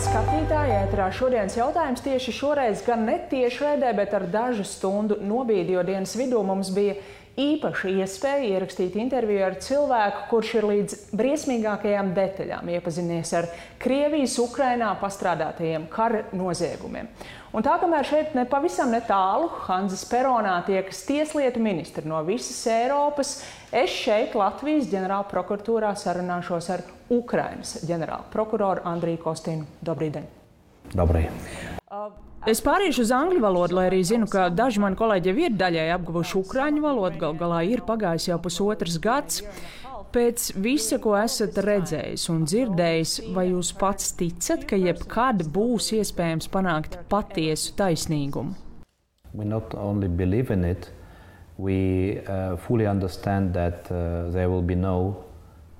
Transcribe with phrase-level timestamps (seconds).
[0.00, 5.74] skatītāji, ētrā šodienas jautājums tieši šoreiz gan ne tieši raidē, bet ar dažu stundu nobīdi,
[5.74, 6.94] jo dienas vidū mums bija
[7.40, 13.48] īpaša iespēja ierakstīt interviju ar cilvēku, kurš ir līdz briesmīgākajām detaļām iepazinies ar
[13.80, 17.08] Krievijas Ukrainā pastrādātajiem kara noziegumiem.
[17.50, 23.40] Un tā kamēr šeit ne pavisam netālu Hanzas Peronā tiekas tieslietu ministri no visas Eiropas,
[23.72, 29.66] es šeit Latvijas ģenerāla prokuratūrā sarunāšos ar Ukrainas ģenerāla prokuroru Andriju Kostinu.
[29.82, 30.30] Dobrīdien!
[30.94, 31.69] Dobrīdien!
[32.46, 35.88] Es pāriešu uz angļu valodu, lai arī zinu, ka daži mani kolēģi jau ir daļai
[35.96, 37.18] apguvuši ukrāņu valodu.
[37.18, 39.40] Gal galā ir pagājis jau pusotrs gads.
[40.14, 46.46] Pēc visa, ko esat redzējis un dzirdējis, vai jūs pats ticat, ka jebkad būs iespējams
[46.50, 48.54] panākt patiesu taisnīgumu?
[51.60, 55.26] We uh, fully understand that uh, there will be no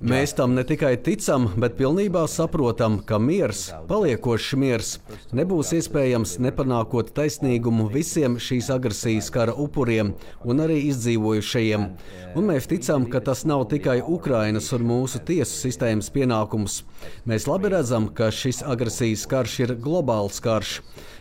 [0.00, 4.92] Mēs tam ne tikai ticam, bet pilnībā saprotam, ka miers, paliekošs miers,
[5.36, 11.84] nebūs iespējams nepanākot taisnīgumu visiem šīs agresijas kara upuriem un arī izdzīvojušajiem.
[12.32, 16.80] Un mēs ticam, ka tas nav tikai Ukrainas un mūsu tiesu sistēmas pienākums.
[17.28, 20.78] Mēs labi redzam, ka šis agresijas karš ir globāls karš.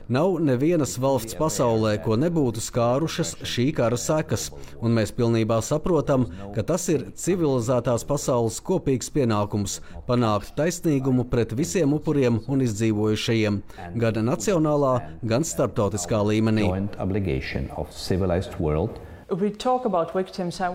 [0.09, 4.47] Nav nevienas valsts pasaulē, ko nebūtu skārušas šī kara sekas,
[4.81, 6.23] un mēs pilnībā saprotam,
[6.55, 13.61] ka tas ir civilizētās pasaules kopīgs pienākums panākt taisnīgumu pret visiem upuriem un izdzīvojušajiem,
[14.01, 16.65] gan nacionālā, gan starptautiskā līmenī.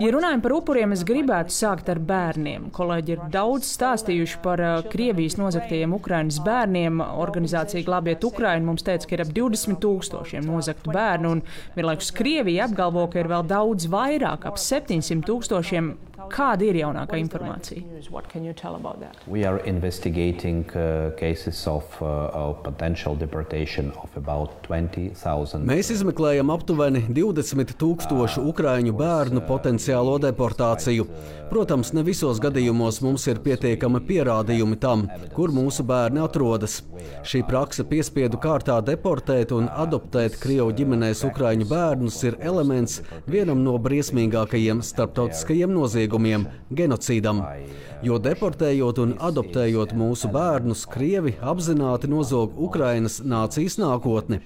[0.03, 2.69] Ja runājam par upuriem, es gribētu sākt ar bērniem.
[2.75, 7.03] Kolēģi ir daudz stāstījuši par uh, Krievijas nozagtajiem Ukraiņas bērniem.
[7.25, 12.69] Organizācija Glābiet Ukraiņu mums teica, ka ir ap 20 tūkstošiem nozagtu bērnu, un vienlaikus Krievija
[12.69, 15.95] apgalvo, ka ir vēl daudz vairāk, ap 700 tūkstošiem.
[16.33, 17.83] Kāda ir jaunākā informācija?
[19.27, 25.65] We are investigating uh, cases of, uh, potential deportation of about 20,000.
[25.69, 31.09] Mēs izmeklējam aptuveni 20 tūkstošu ukrāņu bērnu potenciālo deportāciju.
[31.51, 35.05] Protams, ne visos gadījumos mums ir pietiekami pierādījumi tam,
[35.37, 36.81] kur mūsu bērni atrodas.
[37.27, 43.77] Šī praksa piespiedu kārtā deportēt un adoptēt Krievu ģimenēs ukrāņu bērnus ir elements vienam no
[43.83, 46.13] briesmīgākajiem starptautiskajiem noziegumiem-
[46.71, 47.43] genocīdam.
[48.05, 54.41] Jo deportējot un adoptējot mūsu bērnus, Krievi apzināti nozog Ukrainas nācijas nākotni.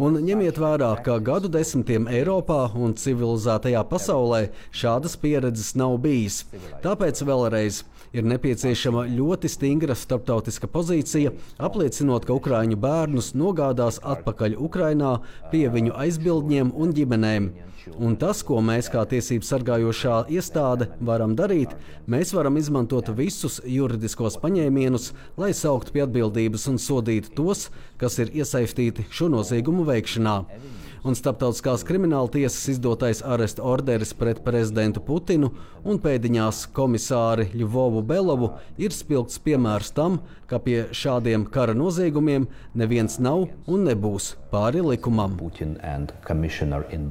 [0.00, 6.44] Un ņemiet vērā, ka gadu desmitiem Eiropā un civilizētajā pasaulē šādas pieredzes nav bijis.
[6.84, 7.82] Tāpēc vēlreiz
[8.16, 15.18] ir nepieciešama ļoti stingra starptautiska pozīcija, apliecinot, ka Ukrāņu bērnus nogādās atpakaļ Ukrainā
[15.52, 17.52] pie viņu aizbildņiem un ģimenēm.
[18.00, 21.72] Un tas, ko mēs kā tiesību sargājošā iestāde varam darīt,
[22.10, 25.10] mēs varam izmantot visus juridiskos paņēmienus,
[25.40, 27.68] lai sauktu pie atbildības un sodītu tos,
[28.00, 30.36] kas ir iesaistīti šo noziegumu veikšanā
[31.06, 35.50] un Starptautiskās krimināla tiesas izdotais aresta orderis pret prezidentu Putinu
[35.84, 38.50] un pēdiņās komisāri Ļuvovu Belovu
[38.80, 45.38] ir spilgts piemērs tam, ka pie šādiem kara noziegumiem neviens nav un nebūs pāri likumam.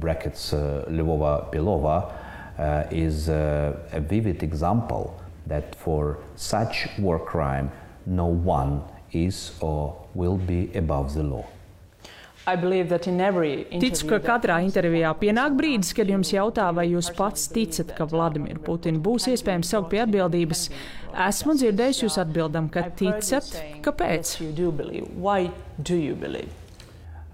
[0.00, 5.14] Brackets, uh, Ļuvova Belova uh, is uh, a vivid example
[5.46, 7.70] that for such war crime
[8.06, 11.44] no one is or will be above the law.
[13.82, 18.62] Ticu, ka katrā intervijā pienāk brīdis, kad jums jautā, vai jūs pats ticat, ka Vladimiru
[18.64, 20.64] Putinu būs iespējams saukt pie atbildības.
[21.28, 23.50] Esmu dzirdējis jūs atbildam, ka ticat.
[23.84, 24.38] Kāpēc?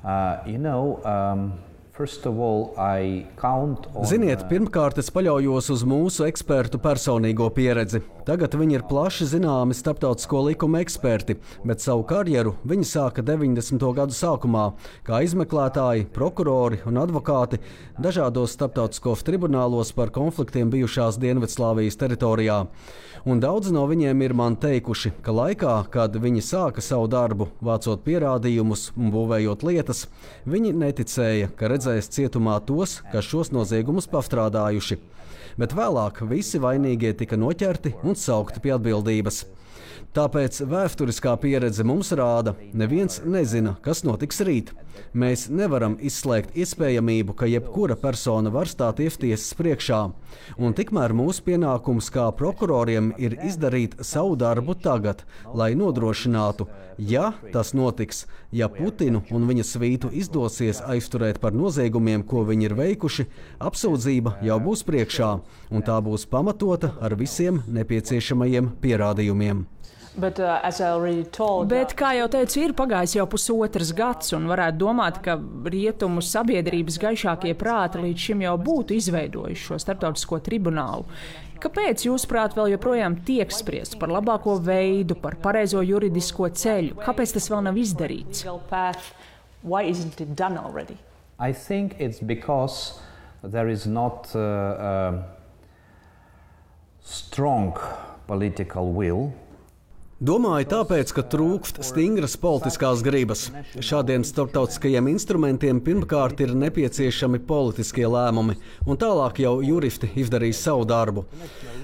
[0.03, 1.53] Uh, you know, um,
[4.05, 8.03] Ziniet, pirmkārt, es paļaujos uz mūsu ekspertu personīgo pieredzi.
[8.29, 13.81] Tagad viņi ir plaši zināmi starptautisko likumu eksperti, bet savu karjeru viņi sāka 90.
[13.97, 14.67] gadu sākumā
[15.07, 17.63] kā izmeklētāji, prokurori un advokāti
[17.97, 22.61] dažādos starptautiskos tribunālos par konfliktiem bijušās Dienvidslāvijas teritorijā.
[23.27, 28.05] Un daudzi no viņiem ir man teikuši, ka laikā, kad viņi sāka savu darbu, vācot
[28.05, 30.05] pierādījumus un būvējot lietas,
[30.47, 34.99] viņi neticēja, ka redzēs cietumā tos, kas šos noziegumus pastrādājuši.
[35.57, 39.45] Bet vēlāk visi vainīgie tika noķerti un saukti pie atbildības.
[40.17, 44.71] Tāpēc vēsturiskā pieredze mums rāda, neviens nezina, kas notiks rīt.
[45.13, 49.99] Mēs nevaram izslēgt iespējamību, ka jebkura persona var stāties tiesas priekšā.
[50.57, 55.21] Un tikmēr mūsu pienākums kā prokuroriem ir izdarīt savu darbu tagad,
[55.53, 56.65] lai nodrošinātu,
[56.97, 58.25] ja tas notiks,
[58.57, 63.27] Ja Putinu un viņa svītu izdosies aizturēt par noziegumiem, ko viņi ir veikuši,
[63.69, 65.31] apsūdzība jau būs priekšā,
[65.69, 69.67] un tā būs pamatota ar visiem nepieciešamajiem pierādījumiem.
[70.17, 75.19] Bet, uh, told, Bet, kā jau teicu, ir pagājis jau pusotrs gads, un varētu domāt,
[75.21, 75.35] ka
[75.69, 81.05] rietumu sabiedrības gaišākie prāti līdz šim jau būtu izveidojuši šo starptautisko tribunālu.
[81.61, 86.97] Kāpēc, jūsuprāt, vēl joprojām tiek spriests par labāko veidu, par pareizo juridisko ceļu?
[87.05, 88.45] Kāpēc tas vēl nav izdarīts?
[91.39, 93.01] I think it's because
[93.43, 95.23] there is not uh, uh,
[97.05, 97.77] strong
[98.27, 99.35] political will
[100.17, 103.51] Domāju, tāpēc, ka trūkst stingras politiskās gribas.
[103.85, 108.57] Šādiem starptautiskajiem instrumentiem pirmkārt ir nepieciešami politiskie lēmumi,
[108.89, 111.27] un tālāk jau juristi izdarīs savu darbu.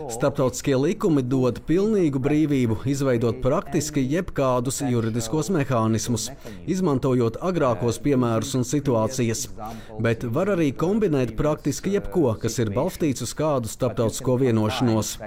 [0.08, 6.30] Starptautiskie likumi dod pilnīgu brīvību izveidot praktiski jebkādus juridiskos mehānismus,
[6.64, 9.44] izmantojot agrākos piemērus un situācijas,
[10.00, 15.18] bet var arī kombinēt praktiski jebko, kas ir balstīts uz kādu starptautisko vienošanos.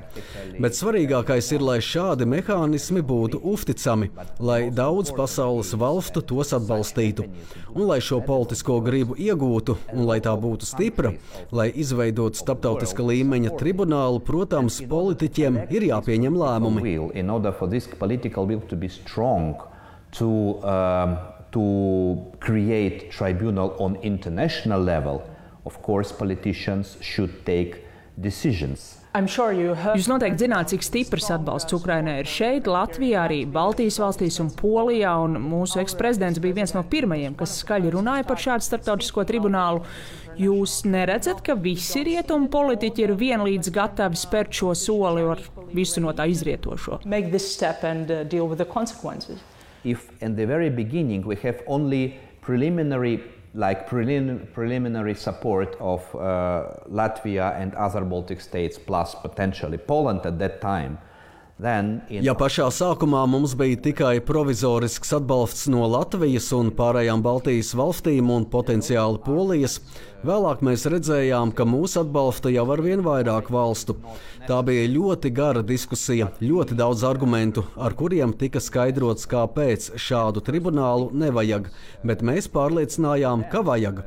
[0.58, 4.10] Bet svarīgākais ir, lai šādi mehānismi mehānismi būtu uzticami,
[4.40, 7.26] lai daudz pasaules valstu tos atbalstītu,
[7.76, 11.14] un lai šo politisko gribu iegūtu, un lai tā būtu stipra,
[11.52, 16.82] lai izveidotu starptautiska līmeņa tribunālu, protams, politiķiem ir jāpieņem lēmumi.
[20.16, 20.32] To,
[20.64, 21.18] um,
[21.52, 25.22] to create tribunal on international level,
[25.66, 27.84] of course, politicians should take
[28.16, 28.95] decisions.
[29.32, 29.56] Sure
[29.96, 35.14] Jūs noteikti zināt, cik stiprs atbalsts Ukrainai ir šeit, Latvijā, arī Baltijas valstīs un Polijā.
[35.24, 39.86] Un mūsu eksprezidents bija viens no pirmajiem, kas skaļi runāja par šādu starptautisko tribunālu.
[40.36, 45.40] Jūs neredzat, ka visi rietumu politiķi ir vienlīdz gatavi spērt šo soli ar
[45.72, 47.00] visu no tā izrietošo?
[47.00, 47.08] Uh,
[49.86, 53.24] If in the very beginning we have only preliminary
[53.56, 60.38] like prelim preliminary support of uh, Latvia and other Baltic states, plus potentially Poland at
[60.40, 60.98] that time,
[62.12, 68.44] Ja pašā sākumā mums bija tikai provizorisks atbalsts no Latvijas un pārējām Baltijas valstīm un
[68.52, 69.78] potenciāli Polijas,
[70.28, 73.96] vēlāk mēs redzējām, ka mūs atbalsta jau ar vien vairāk valstu.
[74.50, 81.14] Tā bija ļoti gara diskusija, ļoti daudz argumentu, ar kuriem tika skaidrots, kāpēc šādu tribunālu
[81.16, 81.72] nevajag,
[82.04, 84.04] bet mēs pārliecinājām, ka vajag.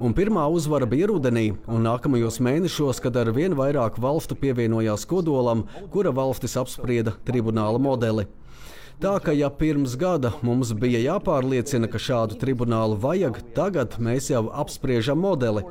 [0.00, 5.66] Un pirmā uzvara bija rudenī, un nākamajos mēnešos, kad ar vien vairāk valstu pievienojās kodolam,
[5.92, 8.28] kura valstis apsprieda tribunāla modeli.
[9.02, 14.44] Tā ka, ja pirms gada mums bija jāpārliecina, ka šādu tribunālu vajag, tagad mēs jau
[14.62, 15.64] apspriežam modeli.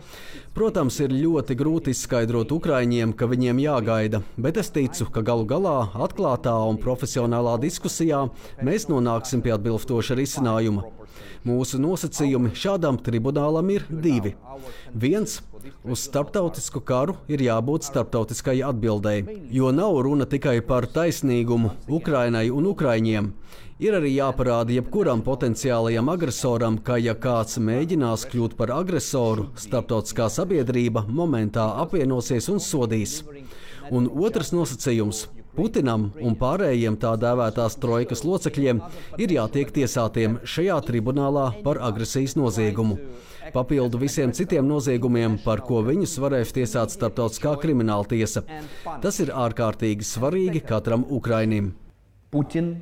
[0.51, 5.77] Protams, ir ļoti grūti izskaidrot Ukraiņiem, ka viņiem jāgaida, bet es ticu, ka galu galā
[5.95, 8.25] atklātā un profesionālā diskusijā
[8.59, 10.83] mēs nonāksim pie atbilstoša risinājuma.
[11.48, 14.36] Mūsu nosacījumi šādam tribunālam ir divi.
[14.94, 15.40] Viens
[15.84, 22.69] Uz starptautisku karu ir jābūt starptautiskai atbildēji, jo nav runa tikai par taisnīgumu Ukrainai un
[22.72, 23.28] Ukraiņiem.
[23.81, 31.06] Ir arī jāparāda jebkuram potenciālajam agresoram, ka, ja kāds mēģinās kļūt par agresoru, starptautiskā sabiedrība
[31.10, 33.22] momentā apvienosies un sodīs.
[33.90, 38.77] Un otrs nosacījums Putinam un pārējiem tā dēvētās trojkas locekļiem
[39.19, 42.95] ir jātiek tiesātiem šajā tribunālā par agresijas noziegumu.
[43.51, 48.46] Papildu visiem citiem noziegumiem, par ko viņus varēs tiesāt starptautiskā krimināla tiesa.
[49.03, 51.74] Tas ir ārkārtīgi svarīgi katram Ukrainim.
[52.31, 52.77] Putin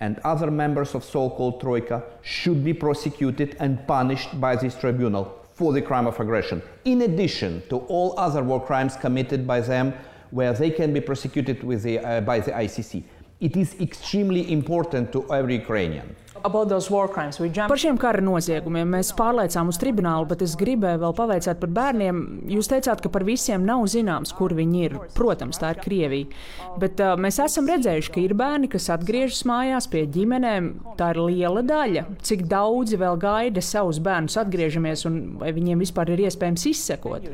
[0.00, 5.72] and other members of so-called Troika should be prosecuted and punished by this tribunal for
[5.72, 9.92] the crime of aggression, in addition to all other war crimes committed by them
[10.32, 13.04] where they can be prosecuted the, uh, by the ICC.
[13.40, 16.16] It is extremely important to every Ukrainian.
[16.42, 22.22] Par šiem kara noziegumiem mēs pārliecām uz tribunālu, bet es gribēju vēl pavaicāt par bērniem.
[22.50, 24.96] Jūs teicāt, ka par visiem nav zināms, kur viņi ir.
[25.14, 26.42] Protams, tā ir Krievija.
[26.82, 30.70] Bet uh, mēs esam redzējuši, ka ir bērni, kas atgriežas mājās pie ģimenēm.
[30.98, 32.06] Tā ir liela daļa.
[32.26, 37.28] Cik daudzi vēl gaida savus bērnus atgriežamies un vai viņiem vispār ir iespējams izsekot?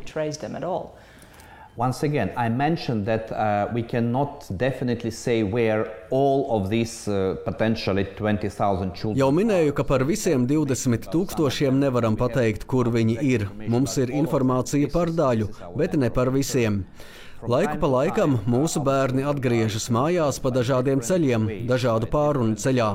[1.79, 7.37] Once again, I mentioned that uh, we cannot definitely say where all of these uh,
[7.45, 9.21] potentially 20,000 children.
[9.21, 13.47] Jau minēju, ka par visiem 20 tūkstošiem nevaram pateikt, kur viņi ir.
[13.71, 16.83] Mums ir informācija par daļu, bet ne par visiem.
[17.47, 22.91] Laiku pa laikam mūsu bērni atgriežas mājās pa dažādiem ceļiem, dažādu pārunu ceļā.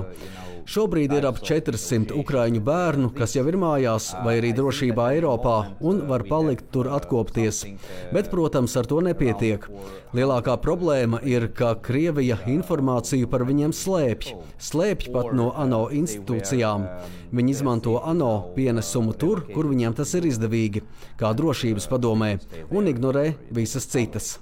[0.63, 6.00] Šobrīd ir ap 400 ukraiņu bērnu, kas jau ir mājās vai arī drošībā Eiropā un
[6.08, 7.63] var palikt tur atkopties.
[8.15, 9.67] Bet, protams, ar to nepietiek.
[10.15, 14.32] Lielākā problēma ir, ka Krievija informāciju par viņiem slēpj.
[14.70, 16.88] Slēpj pat no ANO institūcijām.
[17.34, 20.86] Viņi izmanto ANO pienesumu tur, kur viņiem tas ir izdevīgi,
[21.20, 22.38] kā drošības padomē,
[22.72, 24.38] un ignorē visas citas.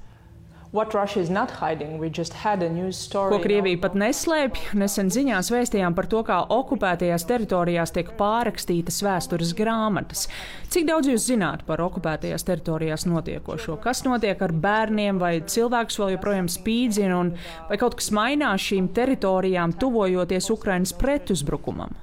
[3.34, 9.52] Ko Krievija pat neslēpj, nesen ziņās vēstījām par to, kā okupētajās teritorijās tiek pārrakstītas vēstures
[9.58, 10.30] grāmatas.
[10.72, 13.76] Cik daudz jūs zināt par okupētajās teritorijās notiekošo?
[13.84, 17.34] Kas notiek ar bērniem, vai cilvēks vēl joprojām spīdzina, un
[17.68, 22.00] vai kaut kas mainās šīm teritorijām, tuvojoties Ukrainas pretuzbrukumam?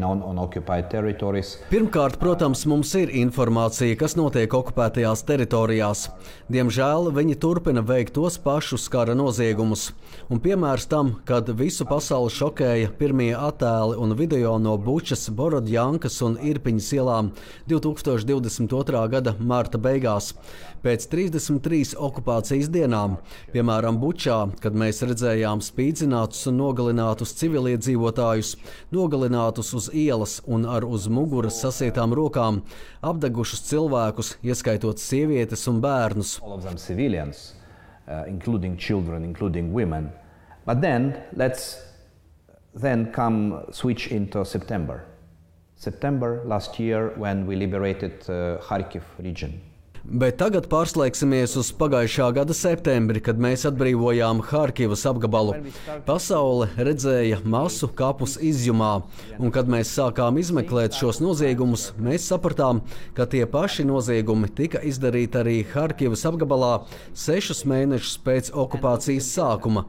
[0.00, 0.38] On on
[1.68, 6.06] Pirmkārt, protams, mums ir informācija, kas notiek okupētajās teritorijās.
[6.48, 9.90] Diemžēl viņi turpina veikt tos pašus kara noziegumus.
[10.32, 16.40] Un piemērs tam, kad visu pasauli šokēja pirmie attēli un video no Bučas, Borodjankas un
[16.40, 17.30] Irpiņas ielām
[17.68, 19.04] 2022.
[19.12, 20.32] gada marta beigās.
[20.80, 23.18] Pēc 33 okupācijas dienām,
[23.52, 27.89] piemēram, Bučā, kad mēs redzējām spīdzinātus un nogalinātus civiliedzīvotājus,
[28.92, 32.62] nogalinātus uz ielas un ar uz muguras sasietām rokām,
[33.02, 36.38] apdegušus cilvēkus, ieskaitot sievietes un bērnus.
[38.10, 40.10] Uh, including children, including women.
[40.66, 41.80] But then let's
[42.74, 45.04] then come switch into September.
[45.76, 49.60] September last year when we liberated uh, Kharkiv region.
[50.04, 55.58] Bet tagad pārslēgsimies uz pagājušā gada septembri, kad mēs atbrīvojām Harkivas apgabalu.
[56.06, 59.02] Pasaule redzēja masu kapus izjumā,
[59.38, 62.80] un kad mēs sākām izmeklēt šos noziegumus, mēs sapratām,
[63.16, 66.78] ka tie paši noziegumi tika izdarīti arī Harkivas apgabalā
[67.12, 69.84] sešus mēnešus pēc okupācijas sākuma.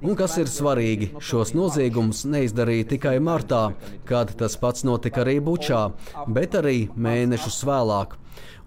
[0.00, 3.74] Un kas ir svarīgi, šos noziegumus neizdarīja tikai martā,
[4.08, 5.90] kad tas pats notika arī Bučā,
[6.24, 8.16] bet arī mēnešus vēlāk.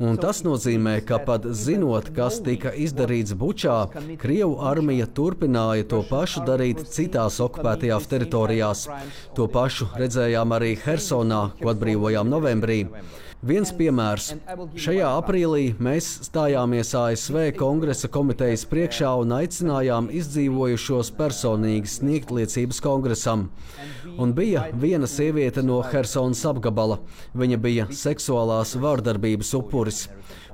[0.03, 3.79] Un tas nozīmē, ka pat zinot, kas tika izdarīts Bučā,
[4.21, 8.87] Krievu armija turpināja to pašu darīt citās okupētajās teritorijās.
[9.37, 12.83] To pašu redzējām arī Hersonā, ko atbrīvojām novembrī.
[13.43, 14.29] Viens piemērs.
[14.79, 23.49] Šajā aprīlī mēs stājāmies ASV kongresa komitejas priekšā un aicinājām izdzīvojušos personīgi sniegt liecības kongresam.
[24.15, 27.01] Un bija viena sieviete no Helsonas apgabala.
[27.35, 30.05] Viņa bija seksuālās vārdarbības upuris.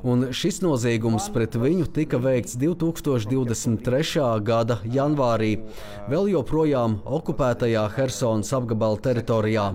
[0.01, 4.29] Un šis noziegums pret viņu tika veikts 2023.
[4.41, 5.59] gada janvārī,
[6.09, 9.73] vēl joprojām okupētajā Helsonas apgabala teritorijā.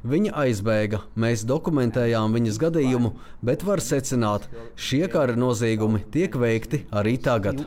[0.00, 3.10] Viņa aizbēga, mēs dokumentējām viņas gadījumu,
[3.44, 7.66] bet var secināt, šie kara noziegumi tiek veikti arī tagad.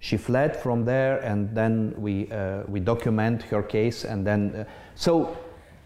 [0.00, 4.64] She fled from there, and then we, uh, we document her case, and then uh,
[4.94, 5.36] so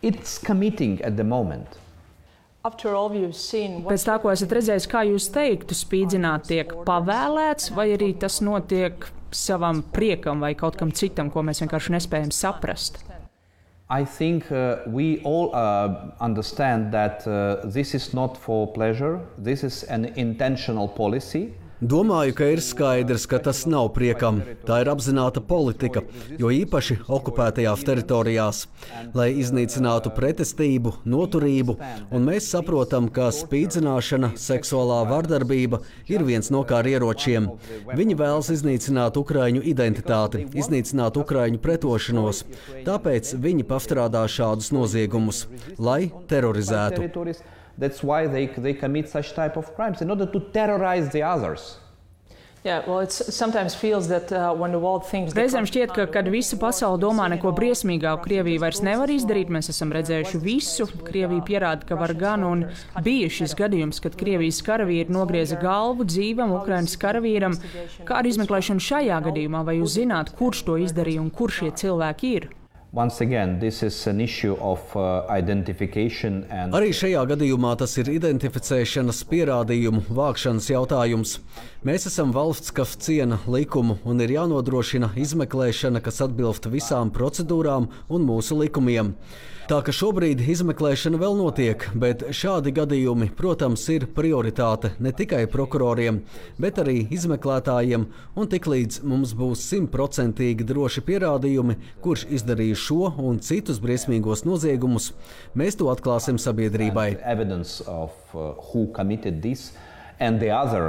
[0.03, 1.79] it's committing at the moment.
[2.63, 9.09] Pēc tā, ko esat redzējis, kā jūs teiktu, spīdzināt tiek pavēlēts, vai arī tas notiek
[9.33, 13.03] savam priekam vai kaut kam citam, ko mēs vienkārši nespējam saprast?
[13.93, 19.63] I think uh, we all uh, understand that uh, this is not for pleasure, this
[19.63, 21.53] is an intentional policy.
[21.83, 24.37] Domāju, ka ir skaidrs, ka tas nav priekam.
[24.67, 26.05] Tā ir apzināta politika,
[26.39, 28.61] jo īpaši okupētajās teritorijās,
[29.19, 31.75] lai iznīcinātu pretestību, noturību,
[32.15, 35.81] un mēs saprotam, ka spīdzināšana, seksuālā vardarbība
[36.13, 37.49] ir viens no kārieročiem.
[37.91, 42.45] Viņi vēlas iznīcināt ukraiņu identitāti, iznīcināt ukraiņu pretošanos,
[42.87, 45.49] tāpēc viņi pastrādā šādus noziegumus,
[45.83, 47.11] lai terorizētu.
[47.79, 51.79] That's why they, they commit such type of crimes in order to terrorize the others.
[52.65, 54.55] Yeah, well, that, uh,
[55.35, 59.51] Reizēm šķiet, ka, kad visa pasaule domā neko briesmīgāku, Krievija vairs nevar izdarīt.
[59.51, 60.87] Mēs esam redzējuši visu.
[61.03, 62.65] Krievija pierāda, ka var gan, un
[63.03, 67.59] bija šis gadījums, kad Krievijas karavīri nogrieza galvu dzīvam Ukrainas karavīram.
[68.07, 72.37] Kā ar izmeklēšanu šajā gadījumā, vai jūs zināt, kurš to izdarīja un kur šie cilvēki
[72.39, 72.53] ir?
[72.95, 75.25] Again, uh,
[76.51, 76.75] and...
[76.77, 81.39] Arī šajā gadījumā tas ir identificēšanas pierādījumu vākšanas jautājums.
[81.89, 88.29] Mēs esam valsts, kas ciena likumu un ir jānodrošina izmeklēšana, kas atbilst visām procedūrām un
[88.29, 89.15] mūsu likumiem.
[89.63, 96.19] Tā ka šobrīd izmeklēšana vēl notiek, bet šādi gadījumi, protams, ir prioritāte ne tikai prokuroriem,
[96.59, 98.09] bet arī izmeklētājiem.
[98.35, 105.13] Un tiklīdz mums būs simtprocentīgi droši pierādījumi, kurš izdarīja šo un citus briesmīgos noziegumus,
[105.55, 107.13] mēs to atklāsim sabiedrībai.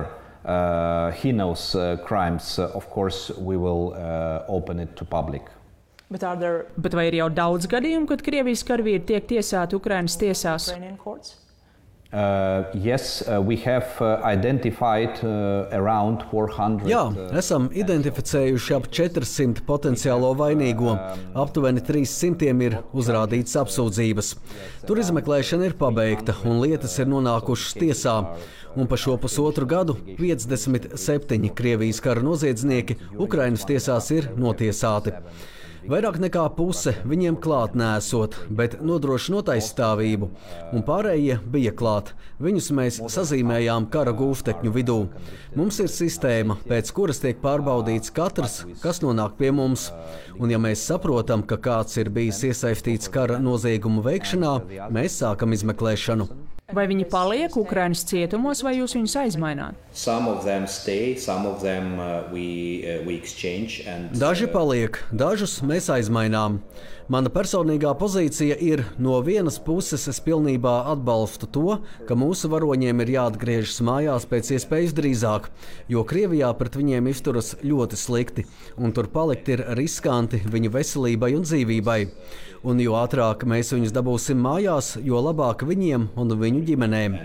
[0.09, 5.45] uh, heinous uh, crimes, uh, of course, we will uh, open it to public.
[6.13, 6.65] Bet, there...
[6.77, 10.67] Bet vai ir jau daudz gadījumu, kad Krievijas karavīri tiek tiesāti Ukraiņas tiesās?
[12.13, 16.86] Uh, yes, uh, we have uh, identified uh, around 400.
[16.86, 17.01] Jā,
[17.34, 20.93] esam identificējuši ap 400 potenciālo vainīgo.
[21.34, 24.29] Aptuveni 300 ir uzrādītas apsūdzības.
[24.86, 28.20] Tur izmeklēšana ir pabeigta un lietas ir nonākušas tiesā.
[28.77, 35.17] Un pa šo pusotru gadu 57 Krievijas kara noziedznieki Ukrainas tiesās ir notiesāti.
[35.83, 40.29] Vairāk nekā puse viņiem klāt nesot, bet nodrošinot aizstāvību,
[40.71, 42.13] un pārējie bija klāt.
[42.43, 44.97] Viņus mēs sazīmējām kara gūstekņu vidū.
[45.59, 49.89] Mums ir sistēma, pēc kuras tiek pārbaudīts katrs, kas nonāk pie mums.
[50.39, 54.55] Un, ja mēs saprotam, ka kāds ir bijis iesaistīts kara noziegumu veikšanā,
[54.93, 56.31] mēs sākam izmeklēšanu.
[56.73, 59.77] Vai viņi paliek Ukraiņas cietumos, vai jūs viņus aizmaināt?
[59.93, 61.13] Stay,
[61.61, 63.21] them, uh, we, uh, we
[63.85, 66.61] and, daži uh, paliek, dažus mēs aizmainām.
[67.11, 71.75] Mana personīgā pozīcija ir, no vienas puses, es pilnībā atbalstu to,
[72.07, 75.49] ka mūsu varoņiem ir jāatgriežas mājās pēc iespējas drīzāk,
[75.91, 78.47] jo Krievijā pret viņiem izturas ļoti slikti,
[78.79, 81.99] un tur palikt ir riskanti viņu veselībai un dzīvībai
[82.63, 87.17] un jo ātrāk mēs viņus dabūsim mājās, jo labāk viņiem un viņu ģimenēm.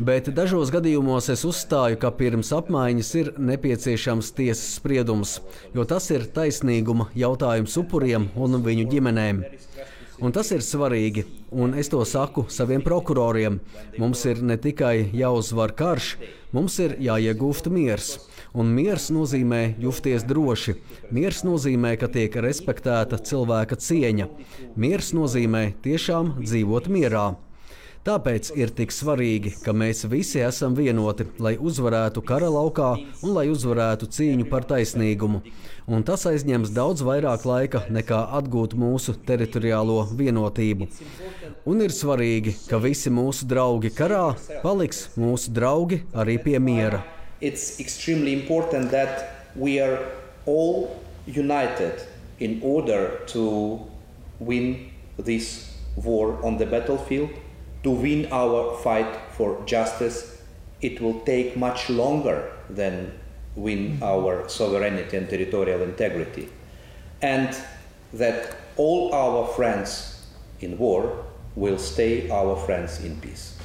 [0.00, 5.38] Bet dažos gadījumos es uzstāju, ka pirms apmaiņas ir nepieciešams tiesas spriedums,
[5.76, 9.44] jo tas ir taisnīguma jautājums upuriem un viņu ģimenēm.
[10.20, 13.56] Un tas ir svarīgi, un es to saku saviem prokuroriem.
[13.96, 16.10] Mums ir ne tikai jāuzvar karš,
[16.52, 18.18] mums ir jāiegūst miers.
[18.50, 20.74] Un miers nozīmē justies droši.
[21.14, 24.26] Miers nozīmē, ka tiek respektēta cilvēka cieņa.
[24.74, 27.28] Miers nozīmē tiešām dzīvot mierā.
[28.00, 33.44] Tāpēc ir tik svarīgi, ka mēs visi esam vienoti, lai uzvarētu kara laukā un lai
[33.52, 35.42] uzvarētu cīņu par taisnīgumu.
[35.86, 40.88] Un tas aizņems daudz vairāk laika nekā atgūt mūsu teritoriālo vienotību.
[41.68, 44.30] Un ir svarīgi, ka visi mūsu draugi karā
[44.64, 47.04] paliks mūsu draugi arī pie miera
[47.40, 49.98] it's extremely important that we are
[50.46, 52.02] all united
[52.38, 53.80] in order to
[54.38, 57.30] win this war on the battlefield,
[57.82, 60.42] to win our fight for justice.
[60.80, 63.12] It will take much longer than
[63.54, 64.02] win mm-hmm.
[64.02, 66.48] our sovereignty and territorial integrity.
[67.20, 67.54] And
[68.14, 70.26] that all our friends
[70.60, 71.24] in war
[71.54, 73.58] will stay our friends in peace.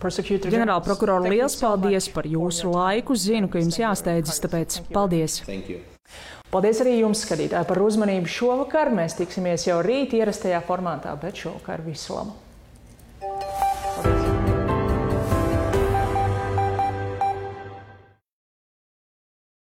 [0.00, 3.16] Ģenerāla prokurora, liels paldies par jūsu laiku.
[3.20, 5.40] Zinu, ka jums jāsteidzas, tāpēc paldies!
[6.50, 8.90] Paldies arī jums, skatītāji, par uzmanību šovakar.
[8.96, 12.39] Mēs tiksimies jau rīt ierastajā formātā, bet šovakar visu labu!